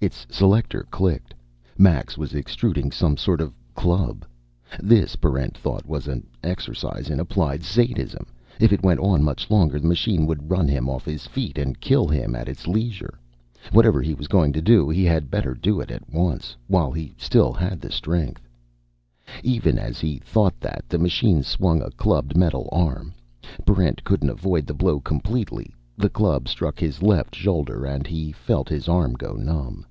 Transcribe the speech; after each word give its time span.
Its 0.00 0.26
selector 0.28 0.86
clicked. 0.90 1.32
Max 1.78 2.18
was 2.18 2.34
extruding 2.34 2.92
some 2.92 3.16
sort 3.16 3.40
of 3.40 3.48
a 3.52 3.72
club. 3.80 4.26
This, 4.82 5.16
Barrent 5.16 5.56
thought, 5.56 5.86
was 5.86 6.08
an 6.08 6.26
exercise 6.42 7.08
in 7.08 7.18
applied 7.18 7.62
sadism. 7.62 8.26
If 8.60 8.70
it 8.70 8.82
went 8.82 9.00
on 9.00 9.22
much 9.22 9.50
longer, 9.50 9.80
the 9.80 9.88
machine 9.88 10.26
would 10.26 10.50
run 10.50 10.68
him 10.68 10.90
off 10.90 11.06
his 11.06 11.26
feet 11.26 11.56
and 11.56 11.80
kill 11.80 12.06
him 12.06 12.34
at 12.36 12.50
its 12.50 12.66
leisure. 12.66 13.18
Whatever 13.72 14.02
he 14.02 14.12
was 14.12 14.28
going 14.28 14.52
to 14.52 14.60
do, 14.60 14.90
he 14.90 15.04
had 15.06 15.30
better 15.30 15.54
do 15.54 15.80
it 15.80 15.90
at 15.90 16.12
once, 16.12 16.54
while 16.66 16.92
he 16.92 17.14
still 17.16 17.54
had 17.54 17.80
the 17.80 17.90
strength. 17.90 18.46
Even 19.42 19.78
as 19.78 20.00
he 20.00 20.18
thought 20.18 20.60
that, 20.60 20.84
the 20.86 20.98
machine 20.98 21.42
swung 21.42 21.80
a 21.80 21.90
clubbed 21.92 22.36
metal 22.36 22.68
arm. 22.72 23.14
Barrent 23.64 24.04
couldn't 24.04 24.28
avoid 24.28 24.66
the 24.66 24.74
blow 24.74 25.00
completely. 25.00 25.74
The 25.96 26.10
club 26.10 26.46
struck 26.46 26.78
his 26.78 27.00
left 27.02 27.34
shoulder, 27.34 27.86
and 27.86 28.06
he 28.06 28.32
felt 28.32 28.68
his 28.68 28.86
arm 28.86 29.14
go 29.14 29.32
numb. 29.32 29.86